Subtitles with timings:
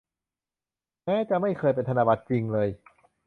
[1.05, 2.69] แม้จะไม่เคยเป็นธนบัตรจริงเลย